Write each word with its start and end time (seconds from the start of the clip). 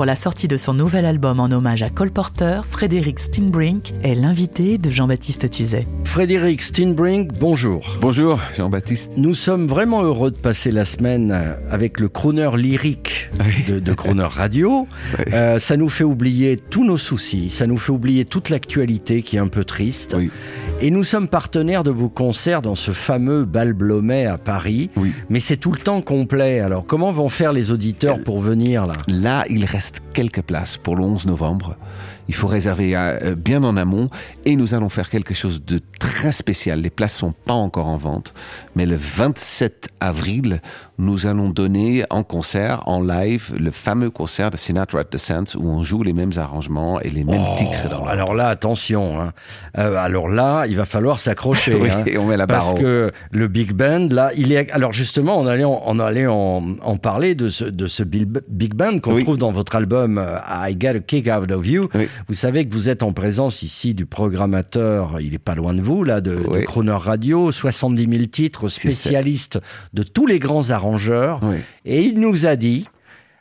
Pour 0.00 0.06
la 0.06 0.16
sortie 0.16 0.48
de 0.48 0.56
son 0.56 0.72
nouvel 0.72 1.04
album 1.04 1.40
en 1.40 1.50
hommage 1.50 1.82
à 1.82 1.90
Cole 1.90 2.10
Porter, 2.10 2.62
Frédéric 2.66 3.18
Steinbrink 3.18 3.92
est 4.02 4.14
l'invité 4.14 4.78
de 4.78 4.88
Jean-Baptiste 4.88 5.50
Tuzet. 5.50 5.86
Frédéric 6.04 6.62
Steinbrink, 6.62 7.34
bonjour. 7.38 7.98
Bonjour 8.00 8.40
Jean-Baptiste. 8.56 9.12
Nous 9.18 9.34
sommes 9.34 9.66
vraiment 9.66 10.02
heureux 10.02 10.30
de 10.30 10.38
passer 10.38 10.70
la 10.70 10.86
semaine 10.86 11.38
avec 11.68 12.00
le 12.00 12.08
crooner 12.08 12.48
lyrique 12.56 13.28
de, 13.68 13.78
de 13.78 13.92
Crooner 13.92 14.22
Radio. 14.22 14.88
Oui. 15.18 15.24
Euh, 15.34 15.58
ça 15.58 15.76
nous 15.76 15.90
fait 15.90 16.04
oublier 16.04 16.56
tous 16.56 16.82
nos 16.82 16.96
soucis, 16.96 17.50
ça 17.50 17.66
nous 17.66 17.76
fait 17.76 17.92
oublier 17.92 18.24
toute 18.24 18.48
l'actualité 18.48 19.20
qui 19.20 19.36
est 19.36 19.40
un 19.40 19.48
peu 19.48 19.64
triste. 19.64 20.14
Oui. 20.16 20.30
Et 20.82 20.90
nous 20.90 21.04
sommes 21.04 21.28
partenaires 21.28 21.84
de 21.84 21.90
vos 21.90 22.08
concerts 22.08 22.62
dans 22.62 22.74
ce 22.74 22.92
fameux 22.92 23.44
bal 23.44 23.74
Blomet 23.74 24.24
à 24.24 24.38
Paris. 24.38 24.88
Oui. 24.96 25.12
Mais 25.28 25.38
c'est 25.38 25.58
tout 25.58 25.72
le 25.72 25.78
temps 25.78 26.00
complet. 26.00 26.60
Alors 26.60 26.86
comment 26.86 27.12
vont 27.12 27.28
faire 27.28 27.52
les 27.52 27.70
auditeurs 27.70 28.24
pour 28.24 28.40
venir 28.40 28.86
là? 28.86 28.94
Là, 29.06 29.44
il 29.50 29.66
reste 29.66 30.00
quelques 30.12 30.42
places 30.42 30.76
pour 30.76 30.96
le 30.96 31.04
11 31.04 31.26
novembre. 31.26 31.76
Il 32.28 32.34
faut 32.34 32.46
réserver 32.46 32.92
euh, 32.96 33.34
bien 33.34 33.64
en 33.64 33.76
amont 33.76 34.08
et 34.44 34.54
nous 34.54 34.74
allons 34.74 34.88
faire 34.88 35.10
quelque 35.10 35.34
chose 35.34 35.64
de 35.64 35.80
très 35.98 36.30
spécial. 36.30 36.80
Les 36.80 36.90
places 36.90 37.14
sont 37.16 37.32
pas 37.32 37.54
encore 37.54 37.88
en 37.88 37.96
vente, 37.96 38.34
mais 38.76 38.86
le 38.86 38.94
27 38.94 39.88
avril, 39.98 40.60
nous 40.98 41.26
allons 41.26 41.50
donner 41.50 42.04
en 42.08 42.22
concert, 42.22 42.82
en 42.86 43.00
live, 43.02 43.52
le 43.58 43.72
fameux 43.72 44.10
concert 44.10 44.52
de 44.52 44.56
Sinatra 44.56 45.00
at 45.00 45.04
the 45.04 45.16
Sands 45.16 45.56
où 45.58 45.68
on 45.68 45.82
joue 45.82 46.04
les 46.04 46.12
mêmes 46.12 46.30
arrangements 46.36 47.00
et 47.00 47.08
les 47.10 47.24
mêmes 47.24 47.42
titres 47.56 47.88
dans 47.90 48.04
le 48.04 48.10
Alors 48.10 48.34
là, 48.34 48.48
attention. 48.48 49.20
hein. 49.20 49.32
Euh, 49.78 49.96
alors 49.96 50.28
là, 50.28 50.66
il 50.68 50.76
va 50.76 50.84
falloir 50.84 51.18
s'accrocher. 51.18 51.74
Oui, 51.80 51.88
hein. 51.90 52.04
on 52.18 52.26
met 52.26 52.36
la 52.36 52.46
barre 52.46 52.58
Parce 52.60 52.72
haut. 52.74 52.76
que 52.82 53.10
le 53.32 53.48
big 53.48 53.72
band, 53.72 54.06
là, 54.12 54.30
il 54.36 54.52
est. 54.52 54.70
Alors 54.70 54.92
justement, 54.92 55.36
on 55.38 55.46
allait 55.48 55.64
en, 55.64 55.82
on 55.84 55.98
allait 55.98 56.26
en, 56.28 56.62
en 56.82 56.96
parler 56.96 57.34
de 57.34 57.48
ce, 57.48 57.64
de 57.64 57.86
ce 57.88 58.02
bil- 58.04 58.28
big 58.48 58.74
band 58.74 59.00
qu'on 59.00 59.14
Oui. 59.14 59.24
trouve 59.24 59.38
dans 59.38 59.50
votre 59.52 59.74
album 59.74 59.99
euh, 60.18 60.38
I 60.68 60.76
Get 60.78 60.88
a 60.96 61.00
Kick 61.00 61.28
Out 61.28 61.50
of 61.50 61.66
You. 61.66 61.88
Oui. 61.94 62.08
Vous 62.28 62.34
savez 62.34 62.64
que 62.66 62.74
vous 62.74 62.88
êtes 62.88 63.02
en 63.02 63.12
présence 63.12 63.62
ici 63.62 63.94
du 63.94 64.06
programmateur, 64.06 65.20
il 65.20 65.34
est 65.34 65.38
pas 65.38 65.54
loin 65.54 65.74
de 65.74 65.80
vous, 65.82 66.04
là, 66.04 66.20
de, 66.20 66.36
de 66.36 66.46
Oui. 66.48 66.64
Croner 66.64 66.92
Radio, 66.92 67.52
70 67.52 68.08
000 68.10 68.24
titres, 68.26 68.68
spécialiste 68.68 69.58
de 69.94 70.02
tous 70.02 70.26
les 70.26 70.38
grands 70.38 70.70
arrangeurs. 70.70 71.40
Oui. 71.42 71.56
Et 71.84 72.02
il 72.02 72.18
nous 72.20 72.46
a 72.46 72.56
dit, 72.56 72.86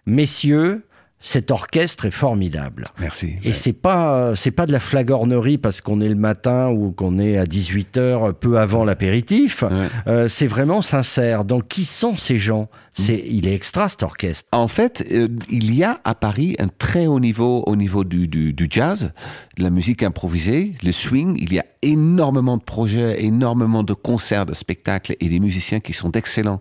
messieurs, 0.05 0.83
cet 1.21 1.51
orchestre 1.51 2.05
est 2.05 2.11
formidable. 2.11 2.85
Merci. 2.99 3.35
Et 3.43 3.53
c'est 3.53 3.73
pas 3.73 4.35
c'est 4.35 4.51
pas 4.51 4.65
de 4.65 4.71
la 4.71 4.79
flagornerie 4.79 5.57
parce 5.57 5.81
qu'on 5.81 5.99
est 5.99 6.09
le 6.09 6.15
matin 6.15 6.69
ou 6.69 6.91
qu'on 6.91 7.19
est 7.19 7.37
à 7.37 7.43
18h 7.43 8.33
peu 8.33 8.57
avant 8.57 8.85
l'apéritif. 8.85 9.63
Ouais. 9.63 9.69
Euh, 10.07 10.27
c'est 10.29 10.47
vraiment 10.47 10.81
sincère. 10.81 11.43
Donc 11.43 11.67
qui 11.67 11.83
sont 11.85 12.15
ces 12.15 12.37
gens? 12.37 12.69
C'est 12.93 13.23
il 13.27 13.47
est 13.47 13.53
extra 13.53 13.87
cet 13.87 14.03
orchestre. 14.03 14.47
En 14.51 14.67
fait, 14.67 15.05
euh, 15.11 15.27
il 15.49 15.73
y 15.73 15.83
a 15.83 15.99
à 16.03 16.15
Paris 16.15 16.55
un 16.59 16.67
très 16.67 17.07
haut 17.07 17.19
niveau 17.19 17.63
au 17.65 17.75
niveau 17.75 18.03
du, 18.03 18.27
du, 18.27 18.51
du 18.51 18.67
jazz, 18.69 19.11
de 19.57 19.63
la 19.63 19.69
musique 19.69 20.03
improvisée, 20.03 20.73
le 20.83 20.91
swing. 20.91 21.37
Il 21.39 21.53
y 21.53 21.59
a 21.59 21.65
énormément 21.81 22.57
de 22.57 22.63
projets, 22.63 23.23
énormément 23.23 23.83
de 23.83 23.93
concerts, 23.93 24.45
de 24.45 24.53
spectacles 24.53 25.15
et 25.19 25.29
des 25.29 25.39
musiciens 25.39 25.79
qui 25.79 25.93
sont 25.93 26.09
d'excellents 26.09 26.59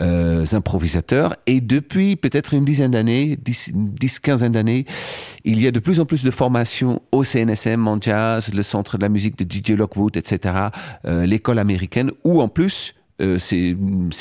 euh, 0.00 0.44
improvisateurs. 0.52 1.36
Et 1.46 1.60
depuis 1.60 2.16
peut-être 2.16 2.54
une 2.54 2.64
dizaine 2.64 2.92
d'années, 2.92 3.36
dix, 3.42 3.72
dix, 3.92 4.18
quinzaine 4.18 4.52
d'années, 4.52 4.86
il 5.44 5.60
y 5.60 5.66
a 5.66 5.70
de 5.70 5.80
plus 5.80 6.00
en 6.00 6.04
plus 6.06 6.24
de 6.24 6.30
formations 6.30 7.02
au 7.12 7.24
CNSM 7.24 7.86
en 7.88 8.00
jazz, 8.00 8.52
le 8.54 8.62
centre 8.62 8.96
de 8.98 9.02
la 9.02 9.08
musique 9.08 9.36
de 9.36 9.44
DJ 9.44 9.76
Lockwood, 9.76 10.16
etc., 10.16 10.54
euh, 11.06 11.26
l'école 11.26 11.58
américaine, 11.58 12.10
où 12.24 12.40
en 12.40 12.48
plus 12.48 12.94
euh, 13.20 13.38
ces, 13.38 13.76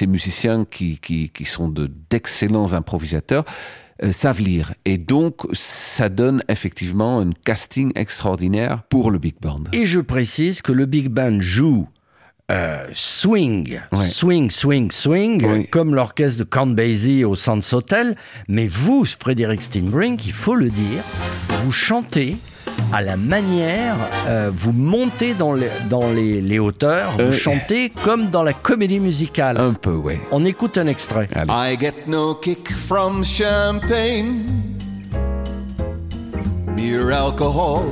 musiciens 0.05 0.65
qui, 0.65 0.99
qui, 0.99 1.29
qui 1.29 1.45
sont 1.45 1.69
de- 1.69 1.89
d'excellents 2.09 2.73
improvisateurs 2.73 3.45
euh, 4.03 4.11
savent 4.11 4.41
lire. 4.41 4.73
Et 4.85 4.97
donc, 4.97 5.41
ça 5.53 6.09
donne 6.09 6.43
effectivement 6.49 7.19
un 7.19 7.31
casting 7.45 7.91
extraordinaire 7.95 8.83
pour 8.89 9.11
le 9.11 9.19
big 9.19 9.35
band. 9.39 9.63
Et 9.73 9.85
je 9.85 9.99
précise 9.99 10.61
que 10.61 10.71
le 10.71 10.85
big 10.85 11.07
band 11.07 11.39
joue 11.39 11.87
euh, 12.51 12.85
swing, 12.93 13.79
Ouais. 13.91 14.05
swing, 14.05 14.51
swing, 14.51 14.91
swing, 14.91 15.45
Oui. 15.45 15.67
comme 15.67 15.95
l'orchestre 15.95 16.39
de 16.39 16.43
Count 16.43 16.67
Basie 16.67 17.23
au 17.23 17.35
Sands 17.35 17.59
Hotel. 17.73 18.15
Mais 18.47 18.67
vous, 18.67 19.05
Frédéric 19.05 19.61
Steinbrink, 19.61 20.25
il 20.25 20.33
faut 20.33 20.55
le 20.55 20.69
dire, 20.69 21.01
vous 21.59 21.71
chantez 21.71 22.35
à 22.93 23.01
la 23.01 23.15
manière, 23.15 23.95
euh, 24.27 24.51
vous 24.53 24.73
montez 24.73 25.33
dans 25.33 25.53
les, 25.53 25.69
dans 25.89 26.11
les, 26.11 26.41
les 26.41 26.59
hauteurs, 26.59 27.13
vous 27.13 27.21
Euh, 27.21 27.31
chantez 27.31 27.89
comme 28.03 28.29
dans 28.29 28.43
la 28.43 28.53
comédie 28.53 28.99
musicale. 28.99 29.57
Un 29.57 29.73
peu, 29.73 29.93
ouais. 29.95 30.19
On 30.31 30.43
écoute 30.43 30.77
un 30.77 30.87
extrait. 30.87 31.27
Allez. 31.33 31.51
I 31.73 31.77
get 31.79 31.93
no 32.07 32.35
kick 32.35 32.69
from 32.73 33.23
champagne. 33.23 34.41
Mere 36.75 37.11
alcohol 37.11 37.83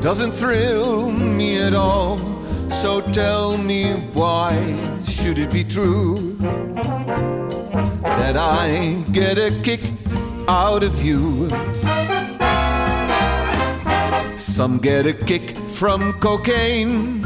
doesn't 0.00 0.32
thrill 0.36 1.10
me 1.12 1.58
at 1.60 1.74
all. 1.74 2.16
So 2.72 3.00
tell 3.12 3.58
me 3.58 3.92
why 4.12 4.56
should 5.04 5.38
it 5.38 5.52
be 5.52 5.62
true 5.62 6.36
that 8.02 8.36
I 8.36 9.04
get 9.12 9.38
a 9.38 9.52
kick 9.62 9.80
out 10.48 10.82
of 10.82 11.00
you? 11.00 11.48
Some 14.36 14.78
get 14.78 15.06
a 15.06 15.12
kick 15.12 15.56
from 15.56 16.14
cocaine. 16.14 17.22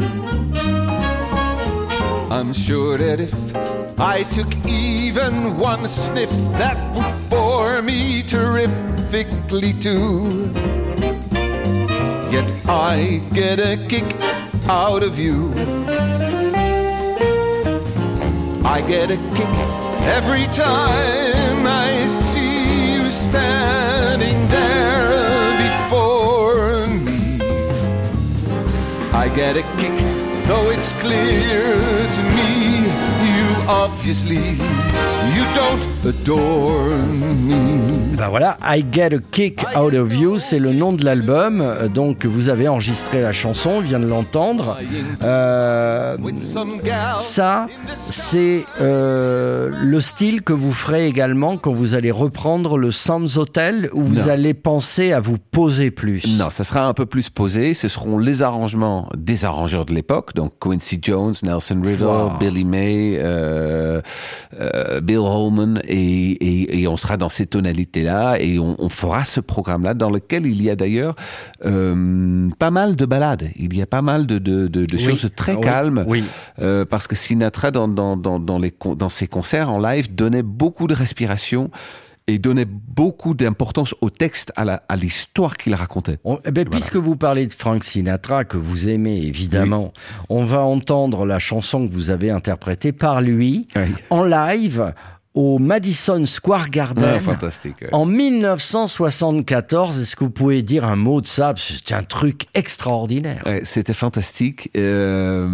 I'm 2.30 2.52
sure 2.52 2.98
that 2.98 3.20
if 3.20 3.34
I 3.98 4.24
took 4.24 4.52
even 4.68 5.56
one 5.56 5.86
sniff, 5.86 6.30
that 6.58 6.76
would 6.94 7.30
bore 7.30 7.80
me 7.80 8.22
terrifically 8.22 9.72
too. 9.72 10.52
Yet 12.30 12.52
I 12.66 13.22
get 13.32 13.58
a 13.58 13.76
kick 13.88 14.04
out 14.69 15.03
of 15.03 15.19
you. 15.19 15.53
I 18.65 18.82
get 18.87 19.10
a 19.10 19.16
kick 19.37 19.54
every 20.16 20.47
time 20.49 21.66
I 21.66 22.04
see 22.06 22.94
you 22.94 23.10
standing 23.10 24.49
there 24.49 25.56
before 25.66 26.87
me. 26.88 27.41
I 29.12 29.28
get 29.34 29.56
a 29.56 29.62
kick, 29.78 29.97
though 30.47 30.71
it's 30.71 30.93
clear 30.94 31.62
to 32.16 32.22
me 32.37 32.87
you 33.26 33.69
obviously 33.69 34.59
you 35.34 35.44
don't 35.54 36.09
adore 36.09 36.88
me. 37.44 38.16
Ben 38.16 38.28
voilà, 38.31 38.56
I 38.62 38.84
Get 38.91 39.14
a 39.14 39.19
Kick 39.31 39.60
Out 39.76 39.94
of 39.94 40.14
You, 40.14 40.38
c'est 40.38 40.59
le 40.59 40.72
nom 40.72 40.92
de 40.94 41.04
l'album. 41.04 41.62
Donc 41.94 42.25
vous 42.25 42.48
avez 42.48 42.66
enregistré 42.69 43.20
la 43.20 43.32
chanson, 43.32 43.70
on 43.76 43.81
vient 43.81 44.00
de 44.00 44.06
l'entendre. 44.06 44.78
Euh, 45.22 46.16
With 46.20 46.41
some 46.41 46.78
gal 46.82 47.16
ça, 47.20 47.66
c'est 47.94 48.64
euh, 48.81 49.70
le 49.82 50.00
style 50.00 50.42
que 50.42 50.53
vous 50.54 50.72
ferez 50.72 51.06
également 51.06 51.56
quand 51.58 51.72
vous 51.72 51.94
allez 51.94 52.10
reprendre 52.10 52.78
le 52.78 52.91
Sands 52.91 53.37
Hotel, 53.37 53.91
où 53.93 54.03
vous 54.03 54.14
Non. 54.20 54.28
allez 54.31 54.54
penser 54.54 55.12
à 55.12 55.20
vous 55.20 55.37
poser 55.38 55.91
plus. 55.91 56.38
Non, 56.38 56.48
ça 56.50 56.64
sera 56.64 56.87
un 56.87 56.94
peu 56.94 57.04
plus 57.06 57.28
posé. 57.28 57.75
Ce 57.75 57.88
seront 57.88 58.19
les 58.19 58.43
arrangements 58.43 59.10
des 59.16 59.44
arrangeurs 59.44 59.84
de 59.84 59.93
l'époque, 59.93 60.34
donc 60.34 60.52
Quincy 60.58 60.99
Jones, 61.02 61.34
Nelson 61.43 61.82
Riddle, 61.84 62.05
Wow. 62.06 62.31
Billy 62.40 62.64
May, 62.64 63.19
euh, 63.20 64.00
euh, 64.61 65.00
Bill 65.16 65.26
Holman, 65.26 65.80
et, 65.84 66.30
et, 66.32 66.80
et 66.82 66.88
on 66.88 66.96
sera 66.96 67.16
dans 67.16 67.28
ces 67.30 67.46
tonalités-là, 67.46 68.36
et 68.38 68.58
on, 68.58 68.76
on 68.78 68.88
fera 68.88 69.24
ce 69.24 69.40
programme-là 69.40 69.94
dans 69.94 70.10
lequel 70.10 70.44
il 70.46 70.62
y 70.62 70.68
a 70.70 70.76
d'ailleurs 70.76 71.16
euh, 71.64 72.48
pas 72.58 72.70
mal 72.70 72.96
de 72.96 73.06
balades. 73.06 73.48
Il 73.56 73.74
y 73.76 73.82
a 73.82 73.86
pas 73.86 74.02
mal 74.02 74.26
de, 74.26 74.38
de, 74.38 74.68
de, 74.68 74.84
de 74.84 74.96
Oui. 74.96 75.02
choses 75.02 75.30
très 75.34 75.54
Oui. 75.54 75.60
calmes, 75.62 76.04
Oui. 76.06 76.24
euh, 76.60 76.84
parce 76.84 77.06
que 77.06 77.14
Sinatra 77.14 77.70
dans, 77.70 77.88
dans, 77.88 78.16
dans, 78.16 78.38
dans, 78.38 78.58
les, 78.58 78.74
dans 78.96 79.08
ses 79.08 79.26
concerts 79.26 79.70
en 79.70 79.78
live 79.80 80.14
donnait 80.14 80.42
beaucoup 80.42 80.86
de 80.86 80.94
respiration. 80.94 81.70
Et 82.28 82.40
donnait 82.40 82.64
beaucoup 82.67 83.34
d'importance 83.34 83.94
au 84.00 84.11
texte, 84.11 84.52
à 84.56 84.64
la- 84.64 84.82
à 84.88 84.96
l'histoire 84.96 85.56
qu'il 85.56 85.75
racontait. 85.76 86.19
On- 86.25 86.40
eh 86.44 86.50
ben, 86.50 86.69
Puisque 86.69 86.96
vous 86.96 87.14
parlez 87.14 87.46
de 87.46 87.52
Frank 87.52 87.84
Sinatra, 87.84 88.44
que 88.44 88.56
vous 88.56 88.88
aimez 88.88 89.23
évidemment, 89.23 89.93
on 90.28 90.44
va 90.44 90.62
entendre 90.62 91.25
la 91.25 91.38
chanson 91.38 91.87
que 91.87 91.93
vous 91.93 92.11
avez 92.11 92.31
interprétée 92.31 92.90
par 92.90 93.20
lui 93.20 93.69
Oui. 93.76 93.82
en 94.11 94.25
live 94.25 94.93
au 95.37 95.59
Madison 95.59 96.25
Square 96.25 96.71
Garden. 96.71 97.05
Ah, 97.06 97.31
ouais. 97.31 97.88
En 97.93 98.06
1974, 98.06 100.00
est-ce 100.00 100.17
que 100.17 100.25
vous 100.25 100.31
pouvez 100.31 100.62
dire 100.62 100.85
un 100.87 100.97
mot 100.97 101.21
de 101.21 101.27
ça? 101.27 101.53
C'est 101.56 101.93
un 101.94 102.03
truc 102.03 102.47
extraordinaire. 102.55 103.43
Ouais, 103.44 103.61
c'était 103.62 103.93
fantastique. 103.93 104.71
Euh, 104.77 105.47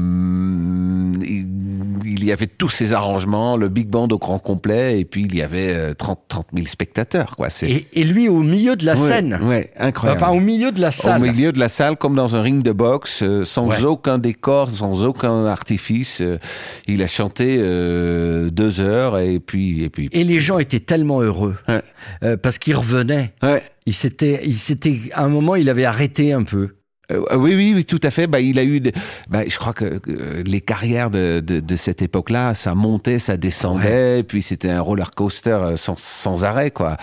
il, 1.24 2.24
y 2.24 2.30
avait 2.32 2.46
tous 2.46 2.68
ces 2.68 2.92
arrangements, 2.92 3.56
le 3.56 3.68
big 3.68 3.88
band 3.88 4.06
au 4.12 4.18
grand 4.18 4.38
complet, 4.38 5.00
et 5.00 5.04
puis 5.04 5.22
il 5.24 5.34
y 5.34 5.42
avait 5.42 5.72
euh, 5.74 5.92
30, 5.94 6.20
30 6.28 6.46
000 6.54 6.66
spectateurs, 6.68 7.34
quoi. 7.36 7.48
Et, 7.62 7.86
et 7.92 8.04
lui 8.04 8.28
au 8.28 8.42
milieu 8.42 8.76
de 8.76 8.86
la 8.86 8.92
Ouais, 8.96 9.08
scène. 9.08 9.40
ouais, 9.42 9.72
incroyable. 9.78 10.22
Enfin, 10.22 10.32
au 10.32 10.40
milieu 10.40 10.70
de 10.70 10.80
la 10.80 10.88
Au 10.88 10.92
salle. 10.92 11.22
milieu 11.22 11.50
de 11.52 11.58
la 11.58 11.68
salle, 11.68 11.96
comme 11.96 12.14
dans 12.14 12.36
un 12.36 12.42
ring 12.42 12.62
de 12.62 12.70
boxe, 12.72 13.22
euh, 13.24 13.44
sans 13.44 13.84
aucun 13.84 14.18
décor, 14.18 14.70
sans 14.70 15.04
aucun 15.04 15.46
artifice. 15.46 16.20
euh, 16.20 16.38
il 16.86 17.02
a 17.02 17.06
chanté 17.08 17.56
euh, 17.58 18.48
deux 18.50 18.80
heures 18.80 19.18
et 19.18 19.40
puis 19.40 19.71
et 19.80 19.90
puis. 19.90 20.08
Et 20.12 20.24
les 20.24 20.40
gens 20.40 20.58
étaient 20.58 20.80
tellement 20.80 21.20
heureux 21.22 21.56
Ouais. 21.68 21.82
euh, 22.24 22.36
parce 22.36 22.58
qu'ils 22.58 22.76
revenaient. 22.76 23.32
Ouais. 23.42 23.62
Il 23.86 23.94
s'était, 23.94 24.40
il 24.44 24.56
s'était, 24.56 24.96
à 25.12 25.24
un 25.24 25.28
moment, 25.28 25.54
il 25.54 25.68
avait 25.70 25.84
arrêté 25.84 26.32
un 26.32 26.42
peu. 26.42 26.76
Euh, 27.12 27.36
oui, 27.36 27.54
oui, 27.54 27.72
oui, 27.74 27.84
tout 27.84 28.00
à 28.02 28.10
fait. 28.10 28.26
Bah, 28.26 28.40
il 28.40 28.58
a 28.58 28.64
eu, 28.64 28.80
de- 28.80 28.92
bah, 29.28 29.40
je 29.46 29.56
crois 29.58 29.72
que 29.72 30.00
euh, 30.08 30.42
les 30.46 30.60
carrières 30.60 31.10
de, 31.10 31.40
de, 31.40 31.60
de 31.60 31.76
cette 31.76 32.02
époque-là, 32.02 32.54
ça 32.54 32.74
montait, 32.74 33.18
ça 33.18 33.36
descendait, 33.36 34.22
puis 34.22 34.42
c'était 34.42 34.70
un 34.70 34.80
roller 34.80 35.10
coaster 35.12 35.50
euh, 35.50 35.76
sans, 35.76 35.98
sans 35.98 36.44
arrêt, 36.44 36.70
quoi. 36.70 36.96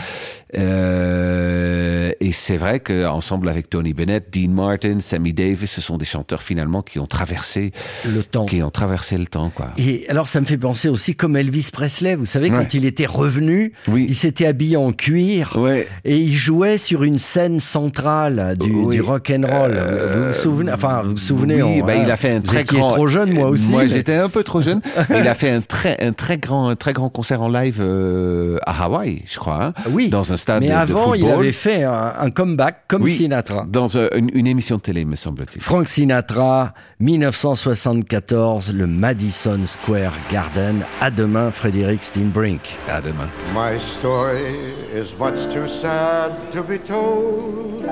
Euh, 0.57 2.11
et 2.19 2.31
c'est 2.31 2.57
vrai 2.57 2.79
que 2.79 3.05
ensemble 3.05 3.49
avec 3.49 3.69
Tony 3.69 3.93
Bennett, 3.93 4.25
Dean 4.33 4.49
Martin, 4.49 4.99
Sammy 4.99 5.33
Davis, 5.33 5.69
ce 5.71 5.81
sont 5.81 5.97
des 5.97 6.05
chanteurs 6.05 6.41
finalement 6.41 6.81
qui 6.81 6.99
ont 6.99 7.05
traversé, 7.07 7.71
Le 8.05 8.23
temps. 8.23 8.45
qui 8.45 8.61
ont 8.63 8.69
traversé 8.71 9.17
le 9.17 9.25
temps, 9.27 9.51
quoi. 9.53 9.67
Et 9.77 10.05
alors, 10.09 10.27
ça 10.27 10.41
me 10.41 10.45
fait 10.45 10.57
penser 10.57 10.89
aussi 10.89 11.15
comme 11.15 11.35
Elvis 11.35 11.69
Presley. 11.71 12.15
Vous 12.15 12.25
savez, 12.25 12.49
quand 12.49 12.73
il 12.73 12.85
était 12.85 13.05
revenu, 13.05 13.73
Oui. 13.87 14.05
il 14.09 14.15
s'était 14.15 14.45
habillé 14.47 14.77
en 14.77 14.91
cuir 14.91 15.55
Ouais. 15.55 15.87
et 16.05 16.17
il 16.17 16.35
jouait 16.35 16.77
sur 16.77 17.03
une 17.03 17.19
scène 17.19 17.59
centrale 17.59 18.55
du, 18.59 18.71
Oui. 18.71 18.95
du 18.95 19.01
rock 19.01 19.31
and 19.35 19.45
roll. 19.47 19.71
Vous 19.99 20.25
vous 20.27 20.33
souvenez 20.33 20.71
Enfin, 20.73 21.01
vous 21.03 21.11
vous 21.11 21.17
souvenez 21.17 21.61
Oui, 21.61 21.81
on- 21.81 21.85
bah, 21.85 21.93
hein, 21.95 22.01
il 22.05 22.11
a 22.11 22.15
fait 22.15 22.31
un 22.31 22.41
très 22.41 22.63
grand. 22.63 22.87
trop 22.89 23.07
jeune, 23.07 23.33
moi 23.33 23.49
aussi. 23.49 23.71
Moi, 23.71 23.83
mais- 23.83 23.89
j'étais 23.89 24.15
un 24.15 24.29
peu 24.29 24.43
trop 24.43 24.61
jeune. 24.61 24.81
il 25.09 25.27
a 25.27 25.33
fait 25.33 25.49
un 25.51 25.61
très, 25.61 25.97
un 26.03 26.11
très 26.13 26.37
grand, 26.37 26.67
un 26.69 26.75
très 26.75 26.93
grand 26.93 27.09
concert 27.09 27.41
en 27.41 27.49
live 27.49 27.77
euh, 27.81 28.57
à 28.65 28.83
Hawaï, 28.85 29.21
je 29.29 29.37
crois. 29.39 29.63
hein, 29.65 29.73
Oui. 29.91 30.09
Dans 30.09 30.31
un 30.33 30.37
stade 30.37 30.61
Mais 30.61 30.67
de, 30.67 30.71
de 30.73 30.77
avant, 30.77 31.13
il 31.13 31.29
avait 31.29 31.51
fait 31.51 31.83
un, 31.83 32.13
un 32.19 32.29
comeback 32.31 32.83
comme 32.87 33.03
Oui, 33.03 33.15
Sinatra. 33.15 33.65
Dans 33.69 33.87
euh, 33.95 34.09
une, 34.15 34.29
une 34.33 34.47
émission 34.47 34.77
de 34.77 34.81
télé, 34.81 35.05
me 35.05 35.15
semble-t-il. 35.15 35.61
Frank 35.61 35.87
Sinatra, 35.87 36.73
1974, 36.99 38.73
le 38.73 38.87
Madison 38.87 39.59
Square 39.65 40.13
Garden. 40.31 40.83
À 41.01 41.11
demain, 41.11 41.51
Frédéric 41.51 42.03
Steinbrink. 42.03 42.77
À 42.87 43.01
demain. 43.01 43.29
My 43.53 43.79
story 43.79 44.73
is 44.95 45.13
much 45.19 45.47
too 45.53 45.67
sad 45.67 46.31
to 46.51 46.63
be 46.63 46.77
told. 46.79 47.85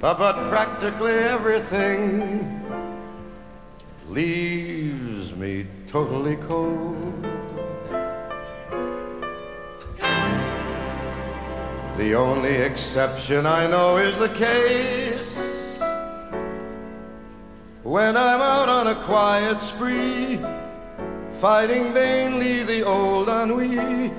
But 0.00 0.16
practically 0.48 1.12
everything 1.12 2.58
leaves 4.08 5.36
me 5.36 5.66
totally 5.86 6.36
cold. 6.36 7.22
The 11.98 12.14
only 12.14 12.54
exception 12.54 13.44
I 13.44 13.66
know 13.66 13.98
is 13.98 14.16
the 14.16 14.30
case 14.30 15.36
when 17.82 18.16
I'm 18.16 18.40
out 18.40 18.70
on 18.70 18.86
a 18.86 18.94
quiet 19.04 19.62
spree 19.62 20.40
fighting 21.40 21.92
vainly 21.92 22.62
the 22.62 22.86
old 22.86 23.28
ennui. 23.28 24.14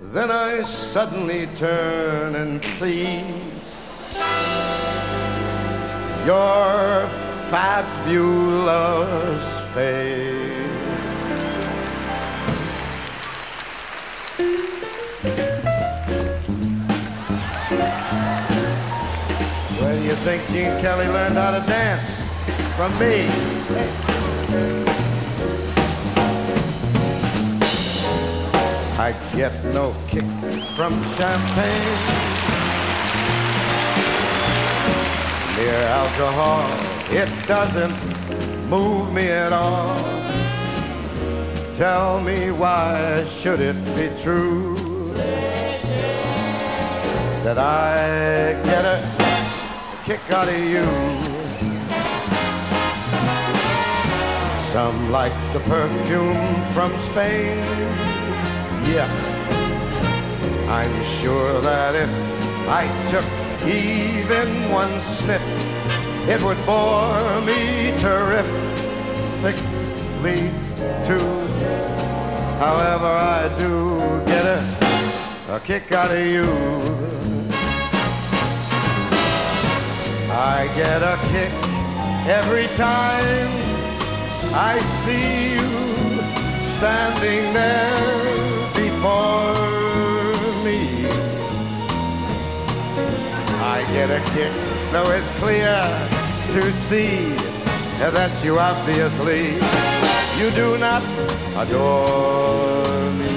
Then 0.00 0.30
I 0.30 0.62
suddenly 0.62 1.46
turn 1.56 2.36
and 2.36 2.64
see 2.78 3.53
your 6.26 7.06
fabulous 7.50 9.44
face. 9.74 10.24
When 19.80 20.02
you 20.02 20.14
think 20.24 20.46
Gene 20.48 20.80
Kelly 20.80 21.06
learned 21.08 21.36
how 21.36 21.50
to 21.50 21.60
dance 21.66 22.08
from 22.76 22.98
me. 22.98 23.28
I 28.96 29.12
get 29.36 29.64
no 29.74 29.94
kick 30.08 30.24
from 30.76 31.02
champagne. 31.16 32.33
Mere 35.56 35.84
alcohol, 35.84 36.66
it 37.10 37.30
doesn't 37.46 37.94
move 38.68 39.12
me 39.12 39.28
at 39.28 39.52
all. 39.52 39.96
Tell 41.76 42.20
me 42.20 42.50
why 42.50 43.24
should 43.24 43.60
it 43.60 43.76
be 43.94 44.10
true 44.20 44.76
that 47.44 47.56
I 47.58 48.60
get 48.64 48.84
a 48.84 48.98
kick 50.04 50.20
out 50.32 50.48
of 50.48 50.58
you? 50.58 50.84
Some 54.72 55.12
like 55.12 55.36
the 55.52 55.60
perfume 55.60 56.64
from 56.74 56.90
Spain. 57.10 57.58
Yeah, 58.92 59.08
I'm 60.68 61.04
sure 61.20 61.60
that 61.60 61.94
if 61.94 62.10
I 62.68 62.86
took 63.10 63.43
even 63.66 64.70
one 64.70 65.00
sniff, 65.00 65.42
it 66.28 66.42
would 66.42 66.64
bore 66.66 67.40
me 67.42 67.92
terrifically 67.98 68.50
too. 71.06 71.44
However, 72.58 73.06
I 73.06 73.48
do 73.58 73.98
get 74.26 74.44
a, 74.44 75.56
a 75.56 75.60
kick 75.60 75.92
out 75.92 76.10
of 76.10 76.26
you. 76.26 76.48
I 80.30 80.68
get 80.74 81.02
a 81.02 81.16
kick 81.32 81.52
every 82.26 82.68
time 82.76 83.50
I 84.52 84.80
see 85.02 85.54
you 85.54 85.68
standing 86.76 87.52
there 87.52 88.74
before 88.74 89.63
get 93.92 94.10
a 94.10 94.20
kick, 94.32 94.52
though 94.92 95.10
it's 95.10 95.30
clear 95.40 95.74
to 96.52 96.72
see 96.72 97.34
that 97.98 98.44
you 98.44 98.58
obviously 98.58 99.54
you 100.38 100.50
do 100.50 100.78
not 100.78 101.02
adore 101.56 103.10
me. 103.12 103.34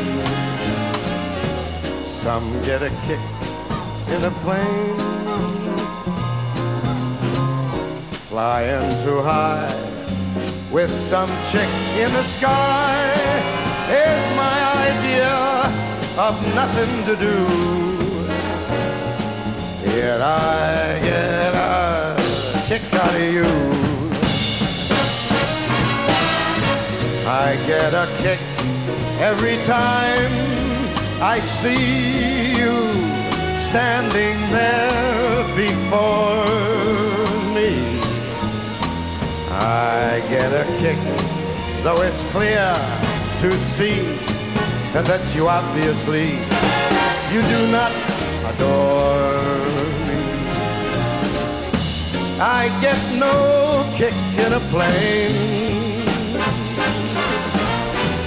Some 2.23 2.51
get 2.61 2.81
a 2.81 2.89
kick 3.05 3.19
in 4.13 4.23
a 4.23 4.31
plane, 4.43 4.97
flying 8.29 9.03
too 9.03 9.21
high 9.21 9.87
with 10.71 10.91
some 10.91 11.29
chick 11.51 11.69
in 11.97 12.11
the 12.13 12.23
sky 12.23 13.47
is 13.89 14.35
my 14.35 14.57
idea 14.89 15.33
of 16.17 16.55
nothing 16.55 17.05
to 17.05 17.15
do. 17.15 17.86
I 20.03 20.99
get 21.01 21.55
a 21.55 22.15
kick 22.67 22.93
out 22.93 23.15
of 23.15 23.21
you. 23.21 23.45
I 27.25 27.57
get 27.65 27.93
a 27.95 28.07
kick 28.19 28.39
every 29.19 29.57
time 29.63 30.31
I 31.19 31.39
see 31.39 32.57
you 32.57 32.93
standing 33.69 34.37
there 34.51 35.43
before 35.55 36.45
me. 37.55 37.99
I 39.49 40.21
get 40.29 40.53
a 40.53 40.65
kick, 40.77 40.99
though 41.83 42.01
it's 42.01 42.23
clear 42.31 42.75
to 43.41 43.59
see 43.75 44.03
that 44.93 45.35
you 45.35 45.47
obviously 45.47 46.37
you 47.33 47.41
do 47.41 47.71
not 47.71 48.16
adore 48.49 49.75
me. 50.07 50.19
I 52.39 52.61
get 52.81 53.01
no 53.25 53.35
kick 53.95 54.13
in 54.43 54.51
a 54.53 54.61
plane, 54.71 56.05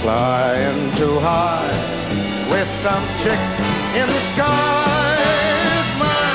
flying 0.01 0.81
too 0.95 1.17
high 1.19 1.71
with 2.51 2.69
some 2.85 3.05
chick 3.21 3.41
in 3.99 4.07
the 4.15 4.21
sky. 4.33 5.17
It's 5.77 5.93
my 6.05 6.27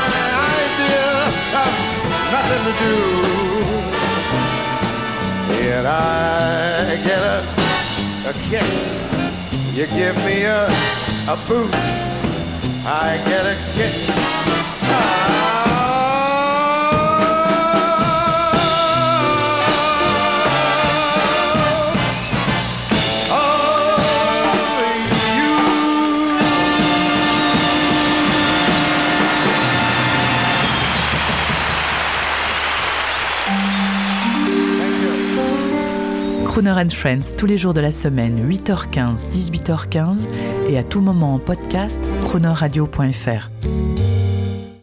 idea 0.57 1.09
of 1.62 1.73
nothing 2.35 2.62
to 2.69 2.75
do. 2.85 2.97
And 5.69 5.87
I 5.87 6.97
get 7.05 7.23
a, 7.37 7.38
a 8.31 8.33
kick. 8.49 8.71
You 9.75 9.87
give 9.87 10.16
me 10.25 10.45
a, 10.45 10.69
a 11.28 11.37
boot. 11.47 12.15
I 12.88 13.16
get 13.26 13.45
a 13.45 13.57
kick. 13.75 14.36
Crooner 36.66 36.82
and 36.82 36.90
Friends 36.90 37.37
tous 37.37 37.46
les 37.46 37.56
jours 37.56 37.75
de 37.75 37.80
la 37.80 37.92
semaine, 37.92 38.50
8h15, 38.50 39.28
18h15 39.30 40.26
et 40.68 40.76
à 40.78 40.82
tout 40.82 41.00
moment 41.00 41.35
en 41.35 41.38
podcast, 41.38 42.00
croonerradio.fr. 42.23 43.50